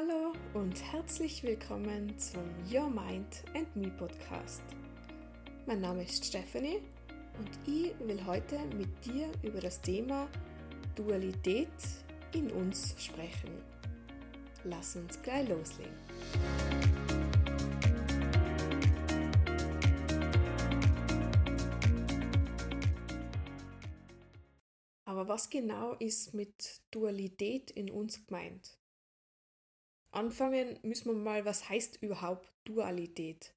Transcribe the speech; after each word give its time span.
Hallo 0.00 0.32
und 0.54 0.82
herzlich 0.92 1.42
willkommen 1.42 2.18
zum 2.18 2.42
Your 2.72 2.88
Mind 2.88 3.44
and 3.54 3.76
Me 3.76 3.90
Podcast. 3.90 4.62
Mein 5.66 5.82
Name 5.82 6.04
ist 6.04 6.24
Stephanie 6.24 6.80
und 7.38 7.50
ich 7.66 7.92
will 7.98 8.24
heute 8.24 8.58
mit 8.78 8.88
dir 9.04 9.30
über 9.42 9.60
das 9.60 9.78
Thema 9.82 10.26
Dualität 10.94 11.68
in 12.32 12.50
uns 12.50 12.94
sprechen. 12.98 13.50
Lass 14.64 14.96
uns 14.96 15.20
gleich 15.20 15.46
loslegen. 15.50 15.92
Aber 25.04 25.28
was 25.28 25.50
genau 25.50 25.92
ist 25.98 26.32
mit 26.32 26.80
Dualität 26.90 27.70
in 27.72 27.90
uns 27.90 28.24
gemeint? 28.24 28.79
Anfangen 30.12 30.78
müssen 30.82 31.06
wir 31.06 31.14
mal, 31.14 31.44
was 31.44 31.68
heißt 31.68 32.02
überhaupt 32.02 32.52
Dualität? 32.64 33.54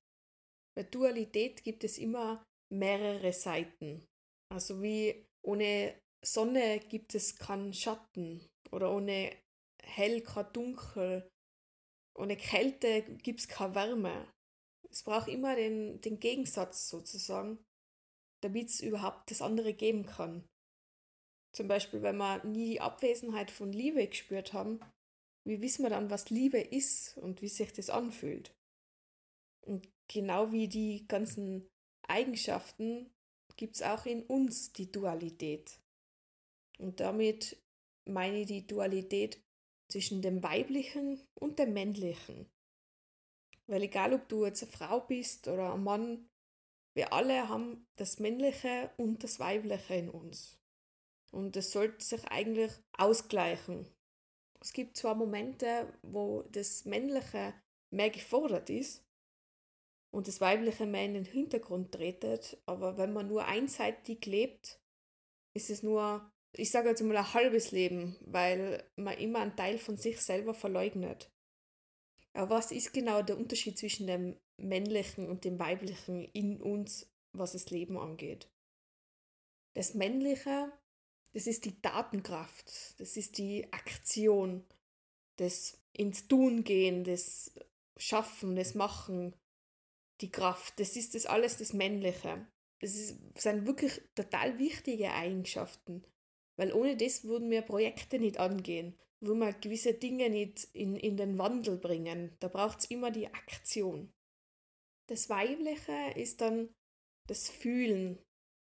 Bei 0.75 0.83
Dualität 0.83 1.63
gibt 1.63 1.83
es 1.83 1.97
immer 1.97 2.43
mehrere 2.71 3.33
Seiten. 3.33 4.05
Also 4.49 4.81
wie 4.81 5.25
ohne 5.41 5.99
Sonne 6.23 6.79
gibt 6.79 7.15
es 7.15 7.37
keinen 7.37 7.73
Schatten 7.73 8.47
oder 8.71 8.91
ohne 8.91 9.35
hell 9.81 10.21
kein 10.21 10.51
dunkel, 10.53 11.29
ohne 12.15 12.37
Kälte 12.37 13.01
gibt 13.17 13.41
es 13.41 13.47
keine 13.47 13.75
Wärme. 13.75 14.31
Es 14.89 15.03
braucht 15.03 15.27
immer 15.27 15.55
den, 15.55 15.99
den 16.01 16.19
Gegensatz 16.19 16.87
sozusagen, 16.87 17.63
damit 18.41 18.69
es 18.69 18.79
überhaupt 18.79 19.31
das 19.31 19.41
andere 19.41 19.73
geben 19.73 20.05
kann. 20.05 20.47
Zum 21.55 21.67
Beispiel, 21.67 22.01
wenn 22.01 22.17
wir 22.17 22.43
nie 22.45 22.71
die 22.71 22.81
Abwesenheit 22.81 23.51
von 23.51 23.71
Liebe 23.71 24.07
gespürt 24.07 24.53
haben, 24.53 24.79
wie 25.45 25.61
wissen 25.61 25.83
wir 25.83 25.89
dann, 25.89 26.09
was 26.09 26.29
Liebe 26.29 26.59
ist 26.59 27.17
und 27.17 27.41
wie 27.41 27.49
sich 27.49 27.73
das 27.73 27.89
anfühlt? 27.89 28.55
Und 29.61 29.89
genau 30.07 30.51
wie 30.51 30.67
die 30.67 31.05
ganzen 31.07 31.69
Eigenschaften 32.07 33.09
gibt 33.55 33.75
es 33.75 33.81
auch 33.81 34.05
in 34.05 34.23
uns 34.23 34.73
die 34.73 34.91
Dualität. 34.91 35.79
Und 36.79 36.99
damit 36.99 37.57
meine 38.05 38.41
ich 38.41 38.47
die 38.47 38.67
Dualität 38.67 39.41
zwischen 39.89 40.21
dem 40.21 40.43
Weiblichen 40.43 41.21
und 41.35 41.59
dem 41.59 41.73
Männlichen. 41.73 42.49
Weil 43.67 43.83
egal, 43.83 44.13
ob 44.13 44.27
du 44.27 44.45
jetzt 44.45 44.63
eine 44.63 44.71
Frau 44.71 44.99
bist 45.01 45.47
oder 45.47 45.73
ein 45.73 45.83
Mann, 45.83 46.29
wir 46.95 47.13
alle 47.13 47.47
haben 47.47 47.87
das 47.95 48.19
Männliche 48.19 48.91
und 48.97 49.23
das 49.23 49.39
Weibliche 49.39 49.95
in 49.95 50.09
uns. 50.09 50.59
Und 51.31 51.55
es 51.55 51.71
sollte 51.71 52.03
sich 52.03 52.23
eigentlich 52.25 52.71
ausgleichen. 52.97 53.87
Es 54.63 54.71
gibt 54.71 54.95
zwar 54.95 55.13
Momente, 55.13 55.93
wo 56.03 56.43
das 56.43 56.85
Männliche 56.85 57.53
mehr 57.91 58.09
gefordert 58.09 58.69
ist 58.69 59.03
und 60.09 60.29
das 60.29 60.39
Weibliche 60.39 60.85
mehr 60.85 61.03
in 61.03 61.15
den 61.15 61.25
Hintergrund 61.25 61.91
tretet, 61.91 62.57
aber 62.65 62.97
wenn 62.97 63.11
man 63.11 63.27
nur 63.27 63.45
einseitig 63.45 64.25
lebt, 64.25 64.79
ist 65.53 65.69
es 65.69 65.83
nur, 65.83 66.31
ich 66.55 66.71
sage 66.71 66.87
jetzt 66.87 67.01
mal, 67.01 67.17
ein 67.17 67.33
halbes 67.33 67.71
Leben, 67.71 68.15
weil 68.21 68.89
man 68.95 69.17
immer 69.17 69.39
einen 69.39 69.57
Teil 69.57 69.77
von 69.77 69.97
sich 69.97 70.21
selber 70.21 70.53
verleugnet. 70.53 71.29
Aber 72.31 72.51
was 72.51 72.71
ist 72.71 72.93
genau 72.93 73.21
der 73.21 73.37
Unterschied 73.37 73.77
zwischen 73.77 74.07
dem 74.07 74.39
Männlichen 74.55 75.27
und 75.29 75.43
dem 75.43 75.59
Weiblichen 75.59 76.23
in 76.31 76.61
uns, 76.61 77.11
was 77.33 77.51
das 77.51 77.69
Leben 77.69 77.97
angeht? 77.97 78.49
Das 79.73 79.93
Männliche 79.93 80.71
das 81.33 81.47
ist 81.47 81.65
die 81.65 81.81
Datenkraft, 81.81 82.99
das 82.99 83.17
ist 83.17 83.37
die 83.37 83.71
Aktion, 83.73 84.65
das 85.37 85.81
ins 85.91 86.27
Tun 86.27 86.63
gehen, 86.63 87.03
das 87.03 87.51
Schaffen, 87.97 88.55
das 88.55 88.75
Machen, 88.75 89.35
die 90.21 90.31
Kraft, 90.31 90.79
das 90.79 90.95
ist 90.95 91.15
das 91.15 91.25
alles 91.25 91.57
das 91.57 91.73
Männliche. 91.73 92.47
Das 92.79 92.95
ist, 92.95 93.17
sind 93.37 93.65
wirklich 93.65 94.01
total 94.13 94.59
wichtige 94.59 95.11
Eigenschaften, 95.11 96.03
weil 96.57 96.73
ohne 96.73 96.97
das 96.97 97.23
würden 97.23 97.49
wir 97.49 97.61
Projekte 97.61 98.19
nicht 98.19 98.37
angehen, 98.37 98.99
würden 99.21 99.39
wir 99.39 99.53
gewisse 99.53 99.93
Dinge 99.93 100.29
nicht 100.29 100.65
in, 100.73 100.95
in 100.97 101.15
den 101.15 101.37
Wandel 101.37 101.77
bringen. 101.77 102.35
Da 102.41 102.49
braucht 102.49 102.79
es 102.79 102.85
immer 102.91 103.09
die 103.09 103.27
Aktion. 103.27 104.11
Das 105.07 105.29
Weibliche 105.29 106.11
ist 106.15 106.41
dann 106.41 106.69
das 107.27 107.49
Fühlen, 107.49 108.19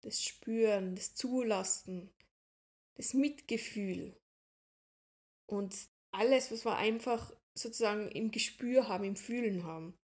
das 0.03 0.22
Spüren, 0.22 0.94
das 0.94 1.15
Zulassen, 1.15 2.10
das 2.97 3.15
Mitgefühl 3.15 4.19
und 5.47 5.75
alles, 6.12 6.51
was 6.51 6.65
wir 6.65 6.77
einfach 6.77 7.33
sozusagen 7.55 8.11
im 8.11 8.31
Gespür 8.31 8.89
haben, 8.89 9.05
im 9.05 9.17
Fühlen 9.17 9.65
haben. 9.65 9.99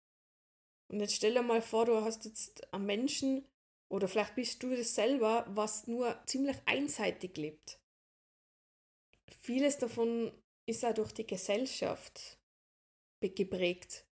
Und 0.88 1.00
jetzt 1.00 1.14
stell 1.14 1.34
dir 1.34 1.42
mal 1.42 1.62
vor, 1.62 1.86
du 1.86 2.02
hast 2.02 2.24
jetzt 2.24 2.72
einen 2.74 2.86
Menschen 2.86 3.46
oder 3.88 4.08
vielleicht 4.08 4.34
bist 4.34 4.62
du 4.62 4.74
das 4.74 4.94
selber, 4.94 5.46
was 5.48 5.86
nur 5.86 6.20
ziemlich 6.26 6.56
einseitig 6.66 7.36
lebt. 7.36 7.80
Vieles 9.40 9.78
davon 9.78 10.32
ist 10.66 10.84
auch 10.84 10.94
durch 10.94 11.12
die 11.12 11.26
Gesellschaft 11.26 12.38
geprägt, 13.20 14.06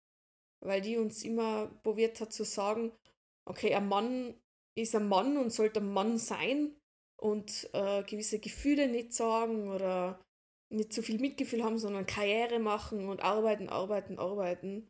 weil 0.61 0.81
die 0.81 0.99
uns 0.99 1.25
immer 1.25 1.67
probiert 1.83 2.21
hat 2.21 2.33
zu 2.33 2.45
sagen, 2.45 2.93
okay, 3.45 3.75
ein 3.75 3.89
Mann 3.89 4.41
ist 4.75 4.95
ein 4.95 5.09
Mann 5.09 5.37
und 5.37 5.51
sollte 5.51 5.81
ein 5.81 5.93
Mann 5.93 6.19
sein 6.19 6.78
und 7.21 7.69
äh, 7.73 8.03
gewisse 8.05 8.39
Gefühle 8.39 8.89
nicht 8.89 9.13
sagen 9.13 9.71
oder 9.71 10.21
nicht 10.71 10.93
so 10.93 11.03
viel 11.03 11.19
Mitgefühl 11.19 11.65
haben, 11.65 11.79
sondern 11.79 12.07
Karriere 12.07 12.59
machen 12.59 13.09
und 13.09 13.21
arbeiten, 13.21 13.69
arbeiten, 13.69 14.19
arbeiten. 14.19 14.89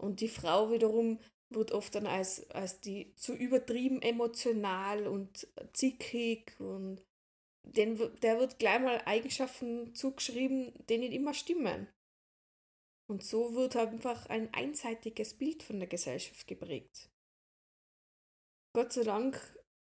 Und 0.00 0.20
die 0.20 0.28
Frau 0.28 0.70
wiederum 0.70 1.20
wird 1.50 1.72
oft 1.72 1.94
dann 1.94 2.06
als, 2.06 2.50
als 2.50 2.80
die 2.80 3.14
zu 3.14 3.34
übertrieben 3.34 4.02
emotional 4.02 5.06
und 5.06 5.48
zickig 5.72 6.58
und 6.60 7.02
den, 7.64 7.96
der 8.20 8.38
wird 8.38 8.58
gleich 8.58 8.80
mal 8.80 9.02
Eigenschaften 9.04 9.94
zugeschrieben, 9.94 10.72
die 10.88 10.98
nicht 10.98 11.12
immer 11.12 11.34
stimmen. 11.34 11.88
Und 13.10 13.22
so 13.22 13.54
wird 13.54 13.76
einfach 13.76 14.26
ein 14.26 14.52
einseitiges 14.52 15.34
Bild 15.34 15.62
von 15.62 15.78
der 15.78 15.88
Gesellschaft 15.88 16.46
geprägt. 16.46 17.10
Gott 18.74 18.92
sei 18.92 19.02
Dank 19.02 19.40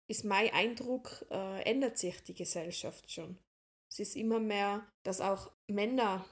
ist 0.08 0.24
mein 0.24 0.50
Eindruck, 0.52 1.26
äh, 1.30 1.62
ändert 1.62 1.98
sich 1.98 2.22
die 2.22 2.34
Gesellschaft 2.34 3.10
schon. 3.10 3.38
Es 3.90 3.98
ist 3.98 4.16
immer 4.16 4.40
mehr, 4.40 4.86
dass 5.04 5.20
auch 5.20 5.50
Männer 5.68 6.24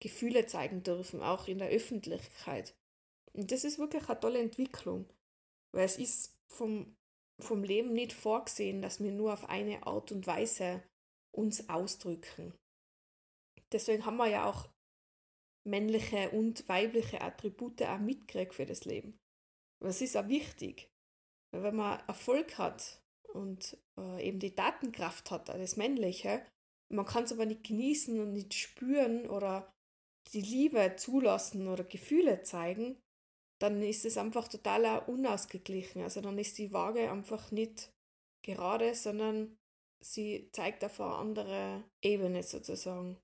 Gefühle 0.00 0.46
zeigen 0.46 0.82
dürfen, 0.82 1.22
auch 1.22 1.46
in 1.46 1.58
der 1.58 1.68
Öffentlichkeit. 1.68 2.74
Und 3.32 3.52
das 3.52 3.64
ist 3.64 3.78
wirklich 3.78 4.08
eine 4.08 4.20
tolle 4.20 4.40
Entwicklung, 4.40 5.08
weil 5.72 5.84
es 5.84 5.98
ist 5.98 6.36
vom, 6.48 6.96
vom 7.40 7.64
Leben 7.64 7.92
nicht 7.92 8.12
vorgesehen, 8.12 8.82
dass 8.82 9.02
wir 9.02 9.12
nur 9.12 9.32
auf 9.32 9.48
eine 9.48 9.86
Art 9.86 10.12
und 10.12 10.26
Weise 10.26 10.82
uns 11.32 11.68
ausdrücken. 11.68 12.52
Deswegen 13.72 14.04
haben 14.04 14.16
wir 14.16 14.28
ja 14.28 14.50
auch 14.50 14.68
männliche 15.64 16.30
und 16.30 16.68
weibliche 16.68 17.20
Attribute 17.20 17.82
auch 17.82 17.98
mitgekriegt 17.98 18.54
für 18.54 18.66
das 18.66 18.84
Leben. 18.84 19.18
Aber 19.80 19.90
es 19.90 20.02
ist 20.02 20.16
auch 20.16 20.28
wichtig, 20.28 20.90
weil 21.52 21.62
wenn 21.62 21.76
man 21.76 22.00
Erfolg 22.06 22.58
hat 22.58 23.01
und 23.32 23.76
äh, 23.98 24.28
eben 24.28 24.38
die 24.38 24.54
Datenkraft 24.54 25.30
hat, 25.30 25.48
das 25.48 25.76
Männliche. 25.76 26.44
Man 26.88 27.06
kann 27.06 27.24
es 27.24 27.32
aber 27.32 27.46
nicht 27.46 27.64
genießen 27.64 28.20
und 28.20 28.32
nicht 28.32 28.54
spüren 28.54 29.26
oder 29.28 29.72
die 30.32 30.40
Liebe 30.40 30.94
zulassen 30.96 31.68
oder 31.68 31.84
Gefühle 31.84 32.42
zeigen, 32.42 32.96
dann 33.60 33.82
ist 33.82 34.04
es 34.04 34.18
einfach 34.18 34.48
total 34.48 35.04
unausgeglichen. 35.06 36.02
Also 36.02 36.20
dann 36.20 36.38
ist 36.38 36.58
die 36.58 36.72
Waage 36.72 37.10
einfach 37.10 37.50
nicht 37.50 37.92
gerade, 38.42 38.94
sondern 38.94 39.56
sie 40.00 40.48
zeigt 40.52 40.84
auf 40.84 41.00
eine 41.00 41.14
andere 41.14 41.84
Ebene 42.02 42.42
sozusagen. 42.42 43.18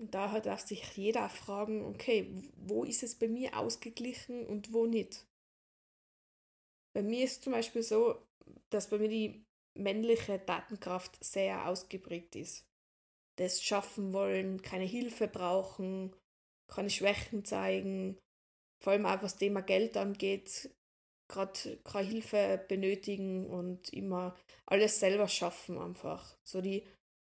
Und 0.00 0.14
daher 0.14 0.40
darf 0.40 0.60
sich 0.60 0.84
jeder 0.96 1.28
fragen, 1.28 1.84
okay, 1.84 2.32
wo 2.56 2.84
ist 2.84 3.02
es 3.02 3.18
bei 3.18 3.26
mir 3.26 3.58
ausgeglichen 3.58 4.46
und 4.46 4.72
wo 4.72 4.86
nicht? 4.86 5.26
Bei 6.94 7.02
mir 7.02 7.24
ist 7.24 7.42
zum 7.42 7.52
Beispiel 7.52 7.82
so, 7.82 8.22
dass 8.70 8.90
bei 8.90 8.98
mir 8.98 9.08
die 9.08 9.44
männliche 9.76 10.38
Datenkraft 10.38 11.22
sehr 11.24 11.68
ausgeprägt 11.68 12.36
ist. 12.36 12.66
Das 13.36 13.62
schaffen 13.62 14.12
wollen, 14.12 14.62
keine 14.62 14.84
Hilfe 14.84 15.28
brauchen, 15.28 16.14
keine 16.68 16.90
Schwächen 16.90 17.44
zeigen, 17.44 18.18
vor 18.82 18.92
allem 18.92 19.06
auch 19.06 19.22
was 19.22 19.36
Thema 19.36 19.62
Geld 19.62 19.96
angeht, 19.96 20.70
gerade 21.30 21.78
keine 21.84 22.08
Hilfe 22.08 22.64
benötigen 22.68 23.46
und 23.46 23.92
immer 23.92 24.36
alles 24.66 24.98
selber 24.98 25.28
schaffen 25.28 25.78
einfach. 25.78 26.36
So 26.44 26.60
die, 26.60 26.84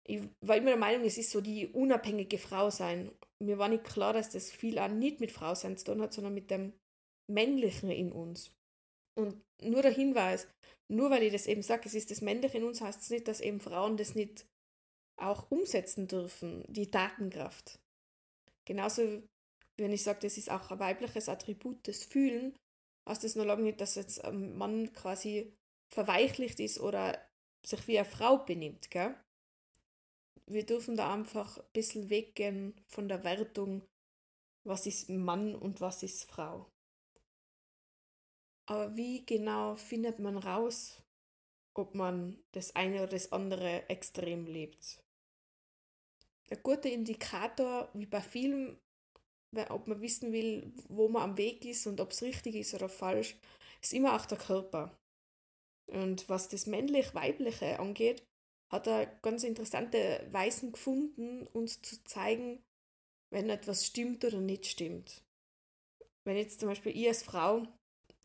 ich 0.06 0.22
war 0.44 0.56
immer 0.56 0.70
der 0.70 0.76
Meinung, 0.76 1.04
es 1.04 1.18
ist 1.18 1.30
so 1.30 1.40
die 1.40 1.68
unabhängige 1.68 2.38
Frau 2.38 2.70
sein. 2.70 3.12
Mir 3.42 3.58
war 3.58 3.68
nicht 3.68 3.84
klar, 3.84 4.12
dass 4.12 4.30
das 4.30 4.50
viel 4.50 4.78
auch 4.78 4.88
nicht 4.88 5.20
mit 5.20 5.32
Frau 5.32 5.54
sein 5.54 5.76
zu 5.76 5.86
tun 5.86 6.02
hat, 6.02 6.12
sondern 6.12 6.34
mit 6.34 6.50
dem 6.50 6.72
Männlichen 7.30 7.90
in 7.90 8.12
uns. 8.12 8.52
Und 9.18 9.42
nur 9.62 9.82
der 9.82 9.92
Hinweis, 9.92 10.48
nur 10.92 11.10
weil 11.10 11.22
ich 11.22 11.32
das 11.32 11.46
eben 11.46 11.62
sage, 11.62 11.82
es 11.86 11.94
ist 11.94 12.10
das 12.10 12.20
Männliche 12.20 12.58
in 12.58 12.64
uns, 12.64 12.80
heißt 12.80 13.00
es 13.00 13.10
nicht, 13.10 13.26
dass 13.28 13.40
eben 13.40 13.60
Frauen 13.60 13.96
das 13.96 14.14
nicht 14.14 14.46
auch 15.16 15.50
umsetzen 15.50 16.08
dürfen, 16.08 16.64
die 16.68 16.90
Datenkraft. 16.90 17.78
Genauso 18.64 19.22
wenn 19.78 19.92
ich 19.92 20.02
sage, 20.02 20.20
das 20.22 20.36
ist 20.36 20.50
auch 20.50 20.70
ein 20.70 20.78
weibliches 20.78 21.28
Attribut, 21.28 21.88
das 21.88 22.04
Fühlen, 22.04 22.54
heißt 23.08 23.24
das 23.24 23.36
noch 23.36 23.44
lange 23.44 23.62
nicht, 23.62 23.80
dass 23.80 23.94
jetzt 23.94 24.24
ein 24.24 24.56
Mann 24.56 24.92
quasi 24.92 25.52
verweichlicht 25.92 26.60
ist 26.60 26.78
oder 26.78 27.18
sich 27.66 27.86
wie 27.88 27.98
eine 27.98 28.08
Frau 28.08 28.38
benimmt. 28.38 28.90
Gell? 28.90 29.14
Wir 30.46 30.66
dürfen 30.66 30.96
da 30.96 31.12
einfach 31.12 31.58
ein 31.58 31.72
bisschen 31.72 32.10
weggehen 32.10 32.74
von 32.88 33.08
der 33.08 33.24
Wertung, 33.24 33.82
was 34.64 34.86
ist 34.86 35.08
Mann 35.08 35.54
und 35.54 35.80
was 35.80 36.02
ist 36.02 36.30
Frau. 36.30 36.68
Aber 38.66 38.96
wie 38.96 39.26
genau 39.26 39.76
findet 39.76 40.18
man 40.18 40.36
raus, 40.36 41.02
ob 41.74 41.94
man 41.94 42.38
das 42.52 42.76
eine 42.76 42.98
oder 42.98 43.08
das 43.08 43.32
andere 43.32 43.88
extrem 43.88 44.46
lebt? 44.46 45.02
Ein 46.50 46.62
guter 46.62 46.90
Indikator, 46.90 47.88
wie 47.94 48.06
bei 48.06 48.20
vielen, 48.20 48.78
ob 49.68 49.86
man 49.86 50.00
wissen 50.00 50.32
will, 50.32 50.72
wo 50.88 51.08
man 51.08 51.22
am 51.22 51.36
Weg 51.38 51.64
ist 51.64 51.86
und 51.86 52.00
ob 52.00 52.10
es 52.10 52.22
richtig 52.22 52.54
ist 52.54 52.74
oder 52.74 52.88
falsch, 52.88 53.36
ist 53.80 53.92
immer 53.92 54.14
auch 54.14 54.26
der 54.26 54.38
Körper. 54.38 54.96
Und 55.86 56.28
was 56.28 56.48
das 56.48 56.66
männlich-weibliche 56.66 57.78
angeht, 57.80 58.22
hat 58.70 58.86
er 58.86 59.06
ganz 59.06 59.44
interessante 59.44 60.26
Weisen 60.30 60.72
gefunden, 60.72 61.46
uns 61.48 61.82
zu 61.82 62.02
zeigen, 62.04 62.62
wenn 63.30 63.50
etwas 63.50 63.86
stimmt 63.86 64.24
oder 64.24 64.40
nicht 64.40 64.66
stimmt. 64.66 65.22
Wenn 66.24 66.36
jetzt 66.36 66.60
zum 66.60 66.68
Beispiel 66.68 66.96
ich 66.96 67.08
als 67.08 67.22
Frau 67.22 67.66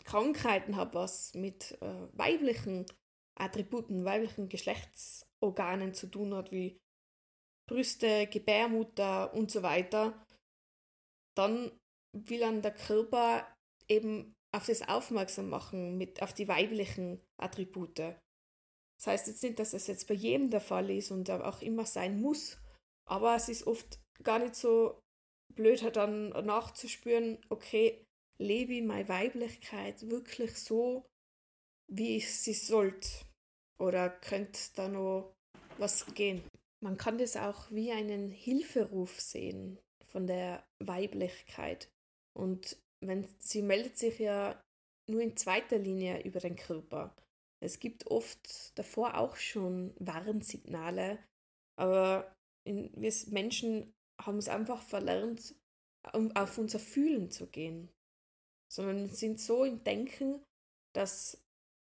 Krankheiten 0.07 0.77
habe, 0.77 0.95
was 0.95 1.33
mit 1.33 1.77
äh, 1.81 2.07
weiblichen 2.13 2.85
Attributen, 3.35 4.05
weiblichen 4.05 4.49
Geschlechtsorganen 4.49 5.93
zu 5.93 6.07
tun 6.07 6.33
hat, 6.33 6.51
wie 6.51 6.79
Brüste, 7.69 8.27
Gebärmutter 8.27 9.33
und 9.33 9.51
so 9.51 9.61
weiter, 9.61 10.25
dann 11.35 11.71
will 12.13 12.39
dann 12.39 12.61
der 12.61 12.73
Körper 12.73 13.45
eben 13.89 14.33
auf 14.55 14.65
das 14.65 14.87
aufmerksam 14.87 15.49
machen, 15.49 15.97
mit, 15.97 16.21
auf 16.21 16.33
die 16.33 16.47
weiblichen 16.47 17.21
Attribute. 17.37 17.99
Das 17.99 19.05
heißt 19.05 19.27
jetzt 19.27 19.43
nicht, 19.43 19.59
dass 19.59 19.73
es 19.73 19.87
jetzt 19.87 20.07
bei 20.07 20.13
jedem 20.15 20.49
der 20.49 20.61
Fall 20.61 20.89
ist 20.89 21.11
und 21.11 21.29
auch 21.29 21.61
immer 21.61 21.85
sein 21.85 22.19
muss, 22.19 22.57
aber 23.05 23.35
es 23.35 23.49
ist 23.49 23.67
oft 23.67 23.99
gar 24.23 24.39
nicht 24.39 24.55
so 24.55 24.99
blöd, 25.53 25.83
dann 25.95 26.29
nachzuspüren, 26.29 27.39
okay, 27.49 28.06
lebe 28.39 28.73
ich 28.73 28.83
meine 28.83 29.09
Weiblichkeit 29.09 30.09
wirklich 30.09 30.55
so, 30.57 31.05
wie 31.87 32.17
ich 32.17 32.33
sie 32.33 32.53
sollte? 32.53 33.09
Oder 33.79 34.09
könnte 34.09 34.59
da 34.75 34.87
noch 34.87 35.33
was 35.77 36.05
gehen? 36.13 36.43
Man 36.83 36.97
kann 36.97 37.17
das 37.17 37.35
auch 37.37 37.71
wie 37.71 37.91
einen 37.91 38.31
Hilferuf 38.31 39.19
sehen 39.19 39.79
von 40.05 40.27
der 40.27 40.65
Weiblichkeit. 40.79 41.89
Und 42.35 42.77
wenn 43.01 43.27
sie 43.39 43.61
meldet 43.61 43.97
sich 43.97 44.19
ja 44.19 44.61
nur 45.09 45.21
in 45.21 45.37
zweiter 45.37 45.77
Linie 45.77 46.23
über 46.23 46.39
den 46.39 46.55
Körper. 46.55 47.15
Es 47.59 47.79
gibt 47.79 48.07
oft 48.07 48.77
davor 48.77 49.17
auch 49.17 49.35
schon 49.37 49.93
Warnsignale, 49.99 51.19
aber 51.75 52.35
in, 52.65 52.91
wir 52.95 53.13
Menschen 53.29 53.93
haben 54.19 54.37
es 54.37 54.49
einfach 54.49 54.81
verlernt, 54.81 55.55
um 56.13 56.35
auf 56.35 56.57
unser 56.57 56.79
Fühlen 56.79 57.31
zu 57.31 57.47
gehen 57.47 57.89
sondern 58.71 59.09
sind 59.09 59.39
so 59.39 59.63
im 59.63 59.83
Denken, 59.83 60.43
dass 60.95 61.41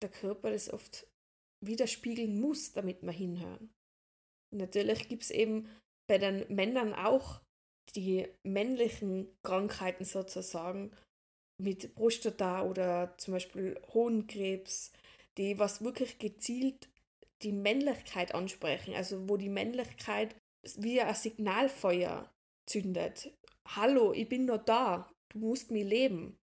der 0.02 0.10
Körper 0.10 0.50
das 0.50 0.72
oft 0.72 1.06
widerspiegeln 1.64 2.40
muss, 2.40 2.72
damit 2.72 3.02
wir 3.02 3.12
hinhören. 3.12 3.70
Und 4.52 4.58
natürlich 4.58 5.08
gibt 5.08 5.24
es 5.24 5.30
eben 5.30 5.68
bei 6.08 6.18
den 6.18 6.44
Männern 6.54 6.94
auch 6.94 7.40
die 7.94 8.28
männlichen 8.44 9.28
Krankheiten 9.42 10.04
sozusagen 10.04 10.92
mit 11.58 11.94
Prostata 11.94 12.62
oder 12.62 13.16
zum 13.16 13.32
Beispiel 13.32 13.80
Hohenkrebs, 13.94 14.92
die 15.38 15.58
was 15.58 15.82
wirklich 15.82 16.18
gezielt 16.18 16.88
die 17.42 17.52
Männlichkeit 17.52 18.34
ansprechen, 18.34 18.94
also 18.94 19.28
wo 19.28 19.36
die 19.36 19.48
Männlichkeit 19.48 20.34
wie 20.76 21.00
ein 21.00 21.14
Signalfeuer 21.14 22.30
zündet. 22.68 23.32
Hallo, 23.68 24.12
ich 24.12 24.28
bin 24.28 24.46
noch 24.46 24.64
da, 24.64 25.10
du 25.32 25.38
musst 25.38 25.70
mir 25.70 25.84
leben. 25.84 26.36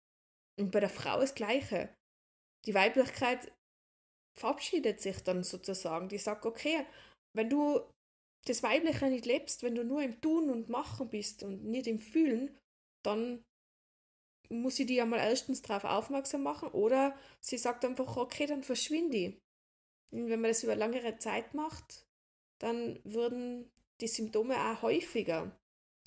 Und 0.59 0.71
bei 0.71 0.81
der 0.81 0.91
Frau 0.91 1.21
das 1.21 1.35
Gleiche. 1.35 1.95
Die 2.67 2.75
Weiblichkeit 2.75 3.53
verabschiedet 4.39 5.01
sich 5.01 5.23
dann 5.23 5.43
sozusagen. 5.43 6.09
Die 6.09 6.19
sagt, 6.19 6.47
okay, 6.47 6.87
wenn 7.35 7.51
du 7.51 7.81
das 8.47 8.63
Weibliche 8.63 9.07
nicht 9.07 9.27
lebst, 9.27 9.63
wenn 9.63 9.75
du 9.75 9.85
nur 9.85 10.03
im 10.03 10.21
Tun 10.21 10.51
und 10.51 10.69
Machen 10.69 11.09
bist 11.09 11.43
und 11.43 11.65
nicht 11.65 11.87
im 11.87 11.99
Fühlen, 11.99 12.59
dann 13.05 13.43
muss 14.49 14.79
ich 14.79 14.87
die 14.87 14.97
ja 14.97 15.07
mal 15.07 15.19
erstens 15.19 15.63
darauf 15.63 15.85
aufmerksam 15.85 16.43
machen 16.43 16.69
oder 16.71 17.17
sie 17.41 17.57
sagt 17.57 17.85
einfach, 17.85 18.17
okay, 18.17 18.47
dann 18.47 18.63
verschwinde 18.63 19.17
ich. 19.17 19.39
Und 20.13 20.29
wenn 20.29 20.41
man 20.41 20.51
das 20.51 20.63
über 20.63 20.77
längere 20.77 21.17
Zeit 21.19 21.55
macht, 21.55 22.07
dann 22.61 23.01
würden 23.05 23.71
die 24.01 24.09
Symptome 24.09 24.57
auch 24.57 24.83
häufiger. 24.83 25.57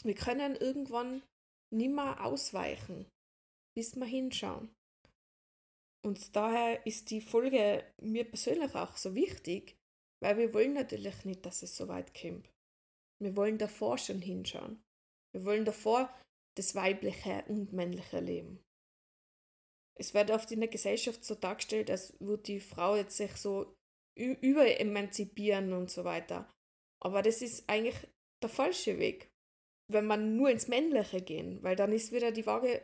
Wir 0.03 0.13
können 0.13 0.55
irgendwann 0.55 1.23
nimmer 1.73 2.23
ausweichen 2.23 3.09
bis 3.75 3.95
wir 3.95 4.05
hinschauen. 4.05 4.73
Und 6.05 6.35
daher 6.35 6.85
ist 6.85 7.09
die 7.09 7.21
Folge 7.21 7.83
mir 7.99 8.25
persönlich 8.25 8.75
auch 8.75 8.95
so 8.95 9.15
wichtig, 9.15 9.75
weil 10.21 10.37
wir 10.37 10.53
wollen 10.53 10.73
natürlich 10.73 11.25
nicht, 11.25 11.45
dass 11.45 11.63
es 11.63 11.75
so 11.75 11.87
weit 11.87 12.13
kommt. 12.13 12.49
Wir 13.21 13.35
wollen 13.35 13.57
davor 13.57 13.97
schon 13.97 14.21
hinschauen. 14.21 14.83
Wir 15.33 15.45
wollen 15.45 15.65
davor 15.65 16.13
das 16.57 16.75
weibliche 16.75 17.43
und 17.47 17.73
männliche 17.73 18.19
Leben. 18.19 18.63
Es 19.97 20.13
wird 20.13 20.29
oft 20.31 20.51
in 20.51 20.59
der 20.59 20.69
Gesellschaft 20.69 21.23
so 21.23 21.35
dargestellt, 21.35 21.89
als 21.89 22.19
würde 22.19 22.43
die 22.43 22.59
Frau 22.59 22.95
jetzt 22.95 23.17
sich 23.17 23.35
so 23.35 23.73
überemanzipieren 24.15 25.73
und 25.73 25.89
so 25.89 26.03
weiter. 26.03 26.51
Aber 27.01 27.21
das 27.21 27.41
ist 27.41 27.69
eigentlich 27.69 27.95
der 28.41 28.49
falsche 28.49 28.99
Weg, 28.99 29.29
wenn 29.91 30.05
man 30.05 30.35
nur 30.37 30.49
ins 30.49 30.67
Männliche 30.67 31.21
gehen, 31.21 31.61
weil 31.63 31.75
dann 31.75 31.91
ist 31.91 32.11
wieder 32.11 32.31
die 32.31 32.45
Waage 32.45 32.81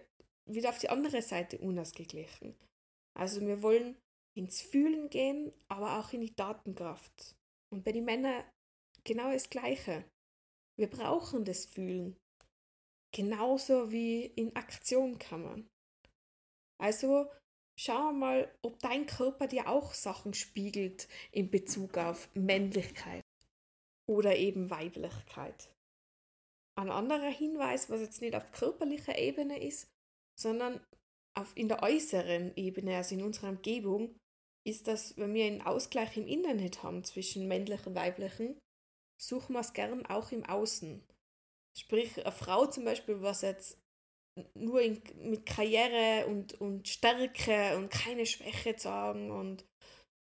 wieder 0.54 0.70
auf 0.70 0.80
die 0.80 0.90
andere 0.90 1.22
Seite 1.22 1.58
unausgeglichen. 1.58 2.56
Also 3.18 3.42
wir 3.42 3.62
wollen 3.62 3.98
ins 4.36 4.62
Fühlen 4.62 5.10
gehen, 5.10 5.52
aber 5.68 6.00
auch 6.00 6.14
in 6.14 6.22
die 6.22 6.36
Datenkraft. 6.36 7.36
Und 7.74 7.84
bei 7.84 7.92
den 7.92 8.06
Männern 8.06 8.44
genau 9.04 9.32
das 9.32 9.50
Gleiche. 9.50 10.06
Wir 10.78 10.90
brauchen 10.90 11.46
das 11.46 11.66
Fühlen. 11.66 12.16
Genauso 13.14 13.92
wie 13.92 14.26
in 14.26 14.56
Aktion 14.56 15.20
kann 15.20 15.44
man. 15.44 15.70
Also 16.82 17.30
schau 17.78 18.14
mal, 18.14 18.54
ob 18.62 18.80
dein 18.80 19.06
Körper 19.06 19.48
dir 19.48 19.68
auch 19.68 19.94
Sachen 19.94 20.34
spiegelt 20.34 21.08
in 21.32 21.52
Bezug 21.52 21.98
auf 21.98 22.34
Männlichkeit 22.34 23.24
oder 24.10 24.36
eben 24.36 24.70
Weiblichkeit. 24.70 25.74
Ein 26.78 26.90
anderer 26.90 27.30
Hinweis, 27.30 27.90
was 27.90 28.02
jetzt 28.02 28.22
nicht 28.22 28.36
auf 28.36 28.50
körperlicher 28.52 29.18
Ebene 29.18 29.62
ist, 29.62 29.88
sondern 30.40 30.82
auf, 31.38 31.56
in 31.56 31.68
der 31.68 31.84
äußeren 31.84 32.56
Ebene, 32.56 32.98
also 32.98 33.16
in 33.16 33.24
unserer 33.24 33.50
Umgebung, 33.50 34.16
ist 34.66 34.88
das, 34.88 35.18
wenn 35.18 35.34
wir 35.34 35.46
einen 35.46 35.62
Ausgleich 35.62 36.18
im 36.18 36.28
Internet 36.28 36.84
haben 36.84 37.04
zwischen 37.04 37.48
männlichen 37.48 37.90
und 37.90 37.96
weiblichen, 37.96 38.60
suchen 39.20 39.54
wir 39.54 39.62
es 39.62 39.74
gern 39.74 40.06
auch 40.06 40.32
im 40.32 40.46
Außen. 40.46 41.04
Sprich, 41.78 42.20
eine 42.20 42.32
Frau 42.32 42.66
zum 42.66 42.86
Beispiel, 42.86 43.22
was 43.22 43.42
jetzt 43.42 43.80
nur 44.54 44.82
in, 44.82 45.02
mit 45.16 45.46
Karriere 45.46 46.28
und, 46.28 46.60
und 46.62 46.88
Stärke 46.88 47.78
und 47.78 47.90
keine 47.90 48.26
Schwäche 48.26 48.78
sagen 48.78 49.32
und 49.32 49.66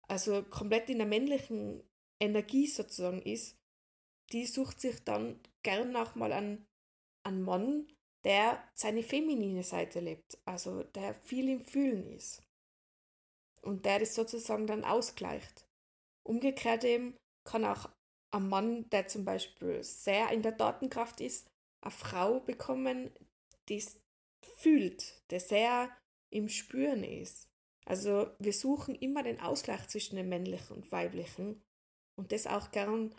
also 0.07 0.43
komplett 0.43 0.89
in 0.89 0.97
der 0.97 1.07
männlichen 1.07 1.83
Energie 2.19 2.67
sozusagen 2.67 3.21
ist, 3.21 3.55
die 4.31 4.45
sucht 4.45 4.81
sich 4.81 5.03
dann 5.03 5.39
gern 5.63 5.95
auch 5.95 6.15
mal 6.15 6.31
an 6.33 6.65
einen 7.23 7.41
Mann, 7.41 7.87
der 8.23 8.63
seine 8.73 9.03
feminine 9.03 9.63
Seite 9.63 9.99
lebt, 9.99 10.37
also 10.45 10.83
der 10.83 11.13
viel 11.13 11.49
im 11.49 11.65
Fühlen 11.65 12.07
ist 12.07 12.41
und 13.61 13.85
der 13.85 13.99
das 13.99 14.15
sozusagen 14.15 14.67
dann 14.67 14.83
ausgleicht. 14.83 15.65
Umgekehrt 16.23 16.83
eben 16.83 17.17
kann 17.45 17.65
auch 17.65 17.89
ein 18.31 18.47
Mann, 18.47 18.89
der 18.89 19.07
zum 19.07 19.25
Beispiel 19.25 19.83
sehr 19.83 20.29
in 20.31 20.41
der 20.41 20.51
Datenkraft 20.51 21.21
ist, 21.21 21.47
eine 21.81 21.91
Frau 21.91 22.39
bekommen, 22.41 23.11
die 23.69 23.77
es 23.77 23.99
fühlt, 24.57 25.21
der 25.31 25.39
sehr 25.39 25.89
im 26.31 26.49
Spüren 26.49 27.03
ist. 27.03 27.47
Also 27.85 28.29
wir 28.37 28.53
suchen 28.53 28.95
immer 28.95 29.23
den 29.23 29.39
Ausgleich 29.39 29.87
zwischen 29.87 30.15
dem 30.15 30.29
männlichen 30.29 30.75
und 30.75 30.91
weiblichen 30.91 31.61
und 32.15 32.31
das 32.31 32.45
auch 32.45 32.71
gern 32.71 33.15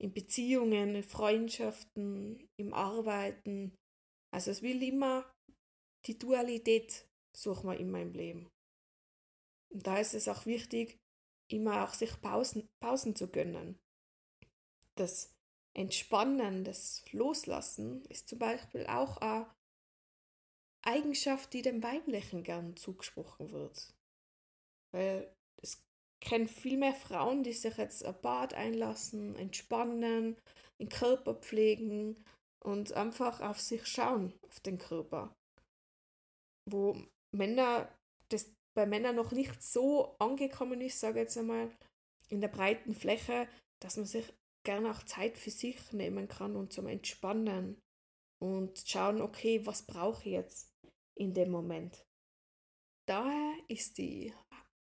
in 0.00 0.12
Beziehungen, 0.12 0.94
in 0.94 1.02
Freundschaften, 1.02 2.48
im 2.56 2.74
Arbeiten, 2.74 3.74
also 4.34 4.50
es 4.50 4.62
will 4.62 4.82
immer 4.82 5.24
die 6.06 6.18
Dualität 6.18 7.06
suchen 7.36 7.70
wir 7.70 7.78
immer 7.78 8.00
im 8.00 8.12
Leben. 8.14 8.50
Und 9.72 9.86
da 9.86 9.98
ist 9.98 10.12
es 10.12 10.26
auch 10.26 10.44
wichtig, 10.44 10.98
immer 11.48 11.84
auch 11.84 11.94
sich 11.94 12.20
Pausen, 12.20 12.68
Pausen 12.82 13.14
zu 13.14 13.28
gönnen. 13.28 13.78
Das 14.96 15.32
Entspannen, 15.72 16.64
das 16.64 17.04
Loslassen 17.12 18.04
ist 18.06 18.28
zum 18.28 18.40
Beispiel 18.40 18.84
auch 18.88 19.18
ein 19.18 19.46
Eigenschaft, 20.82 21.52
die 21.52 21.62
dem 21.62 21.80
Weiblichen 21.84 22.42
gern 22.42 22.76
zugesprochen 22.76 23.52
wird. 23.52 23.94
Weil 24.92 25.32
es 25.62 25.80
kennen 26.20 26.48
viel 26.48 26.76
mehr 26.76 26.94
Frauen, 26.94 27.44
die 27.44 27.52
sich 27.52 27.76
jetzt 27.76 28.04
ein 28.04 28.20
Bad 28.20 28.52
einlassen, 28.54 29.36
entspannen, 29.36 30.36
den 30.80 30.88
Körper 30.88 31.34
pflegen 31.34 32.24
und 32.64 32.92
einfach 32.92 33.40
auf 33.40 33.60
sich 33.60 33.86
schauen, 33.86 34.32
auf 34.48 34.60
den 34.60 34.78
Körper. 34.78 35.34
Wo 36.70 36.96
Männer, 37.32 37.88
das 38.30 38.50
bei 38.74 38.86
Männern 38.86 39.16
noch 39.16 39.32
nicht 39.32 39.62
so 39.62 40.16
angekommen 40.18 40.80
ist, 40.80 40.98
sage 40.98 41.20
ich 41.20 41.24
jetzt 41.24 41.38
einmal, 41.38 41.70
in 42.28 42.40
der 42.40 42.48
breiten 42.48 42.94
Fläche, 42.94 43.48
dass 43.80 43.96
man 43.96 44.06
sich 44.06 44.32
gerne 44.64 44.90
auch 44.90 45.02
Zeit 45.02 45.36
für 45.36 45.50
sich 45.50 45.92
nehmen 45.92 46.26
kann 46.26 46.56
und 46.56 46.72
zum 46.72 46.86
Entspannen 46.86 47.80
und 48.40 48.82
schauen, 48.86 49.20
okay, 49.20 49.64
was 49.66 49.82
brauche 49.82 50.24
ich 50.24 50.32
jetzt 50.32 50.72
in 51.14 51.34
dem 51.34 51.50
Moment. 51.50 52.04
Daher 53.06 53.54
ist 53.68 53.98
die 53.98 54.32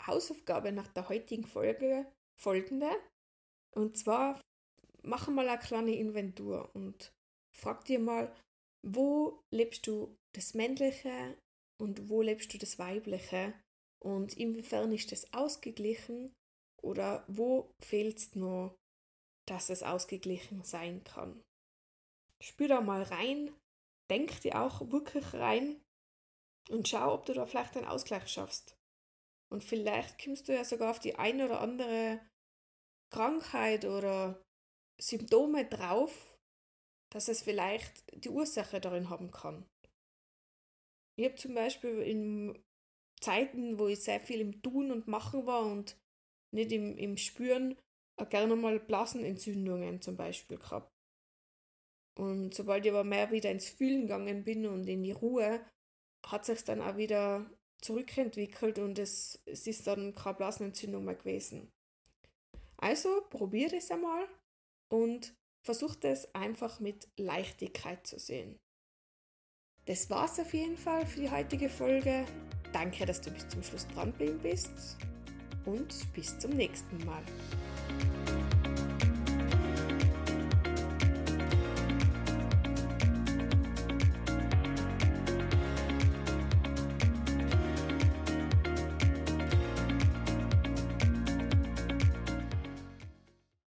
Hausaufgabe 0.05 0.71
nach 0.71 0.87
der 0.87 1.09
heutigen 1.09 1.45
Folge 1.45 2.11
folgende. 2.39 2.89
Und 3.71 3.97
zwar 3.97 4.41
mach 5.03 5.27
mal 5.27 5.47
eine 5.47 5.59
kleine 5.59 5.95
Inventur 5.95 6.73
und 6.73 7.13
frag 7.57 7.85
dir 7.85 7.99
mal, 7.99 8.33
wo 8.85 9.43
lebst 9.51 9.87
du 9.87 10.15
das 10.33 10.53
Männliche 10.53 11.37
und 11.81 12.09
wo 12.09 12.21
lebst 12.21 12.53
du 12.53 12.57
das 12.57 12.79
Weibliche 12.79 13.53
und 14.03 14.37
inwiefern 14.37 14.91
ist 14.91 15.11
das 15.11 15.33
ausgeglichen 15.33 16.33
oder 16.81 17.25
wo 17.27 17.73
fehlt 17.79 18.17
es 18.17 18.35
noch, 18.35 18.75
dass 19.47 19.69
es 19.69 19.83
ausgeglichen 19.83 20.63
sein 20.63 21.03
kann. 21.03 21.41
Spür 22.41 22.67
da 22.67 22.81
mal 22.81 23.03
rein, 23.03 23.53
denk 24.09 24.41
dir 24.41 24.61
auch 24.61 24.91
wirklich 24.91 25.33
rein 25.33 25.81
und 26.69 26.87
schau, 26.87 27.13
ob 27.13 27.25
du 27.25 27.33
da 27.33 27.45
vielleicht 27.45 27.75
einen 27.77 27.87
Ausgleich 27.87 28.27
schaffst. 28.27 28.75
Und 29.49 29.63
vielleicht 29.63 30.23
kommst 30.23 30.47
du 30.47 30.53
ja 30.53 30.63
sogar 30.63 30.91
auf 30.91 30.99
die 30.99 31.15
eine 31.15 31.45
oder 31.45 31.61
andere 31.61 32.19
Krankheit 33.11 33.85
oder 33.85 34.43
Symptome 35.01 35.65
drauf, 35.65 36.36
dass 37.09 37.27
es 37.27 37.41
vielleicht 37.41 38.03
die 38.25 38.29
Ursache 38.29 38.79
darin 38.79 39.09
haben 39.09 39.31
kann. 39.31 39.65
Ich 41.15 41.25
habe 41.25 41.35
zum 41.35 41.55
Beispiel 41.55 42.01
in 42.01 42.59
Zeiten, 43.21 43.79
wo 43.79 43.87
ich 43.87 44.03
sehr 44.03 44.19
viel 44.19 44.41
im 44.41 44.61
Tun 44.61 44.91
und 44.91 45.07
Machen 45.07 45.45
war 45.45 45.65
und 45.65 45.97
nicht 46.53 46.71
im, 46.71 46.97
im 46.97 47.17
Spüren, 47.17 47.77
auch 48.17 48.29
gerne 48.29 48.55
mal 48.55 48.79
Blasenentzündungen 48.79 50.01
zum 50.01 50.15
Beispiel 50.15 50.57
gehabt. 50.57 50.91
Und 52.17 52.53
sobald 52.53 52.85
ich 52.85 52.91
aber 52.91 53.03
mehr 53.03 53.31
wieder 53.31 53.51
ins 53.51 53.69
Fühlen 53.69 54.01
gegangen 54.01 54.43
bin 54.43 54.65
und 54.65 54.87
in 54.87 55.03
die 55.03 55.11
Ruhe, 55.11 55.63
hat 56.25 56.45
sich 56.45 56.63
dann 56.63 56.81
auch 56.81 56.97
wieder 56.97 57.49
zurückentwickelt 57.81 58.79
und 58.79 58.97
es, 58.97 59.41
es 59.45 59.67
ist 59.67 59.85
dann 59.85 60.15
keine 60.15 60.37
Blasenentzündung 60.37 61.05
mehr 61.05 61.15
gewesen. 61.15 61.71
Also 62.77 63.21
probiert 63.29 63.73
es 63.73 63.91
einmal 63.91 64.27
und 64.91 65.35
versucht 65.67 66.05
es 66.05 66.33
einfach 66.33 66.79
mit 66.79 67.09
Leichtigkeit 67.17 68.07
zu 68.07 68.17
sehen. 68.17 68.57
Das 69.83 70.09
war's 70.09 70.39
auf 70.39 70.53
jeden 70.53 70.77
Fall 70.77 71.05
für 71.05 71.19
die 71.19 71.29
heutige 71.29 71.67
Folge. 71.67 72.25
Danke, 72.71 73.05
dass 73.05 73.19
du 73.19 73.31
bis 73.31 73.49
zum 73.49 73.61
Schluss 73.63 73.85
dran 73.89 74.13
bist 74.41 74.97
und 75.65 76.13
bis 76.13 76.39
zum 76.39 76.51
nächsten 76.51 77.05
Mal. 77.05 77.21